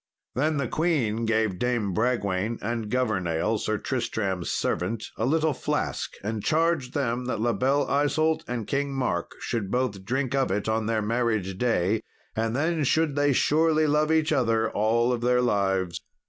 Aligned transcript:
Then 0.33 0.57
the 0.57 0.67
queen 0.67 1.25
gave 1.27 1.59
Dame 1.59 1.93
Bragwaine, 1.93 2.57
and 2.59 2.89
Governale, 2.89 3.59
Sir 3.59 3.77
Tristram's 3.77 4.49
servant, 4.51 5.05
a 5.15 5.27
little 5.27 5.53
flask, 5.53 6.15
and 6.23 6.43
charged 6.43 6.95
them 6.95 7.25
that 7.25 7.39
La 7.39 7.53
Belle 7.53 7.85
Isault 7.87 8.43
and 8.47 8.65
King 8.65 8.95
Mark 8.95 9.33
should 9.41 9.69
both 9.69 10.03
drink 10.03 10.33
of 10.33 10.49
it 10.49 10.67
on 10.67 10.87
their 10.87 11.03
marriage 11.03 11.55
day, 11.59 12.01
and 12.35 12.55
then 12.55 12.83
should 12.83 13.15
they 13.15 13.31
surely 13.31 13.85
love 13.85 14.11
each 14.11 14.31
other 14.31 14.71
all 14.71 15.15
their 15.19 15.39
lives. 15.39 16.01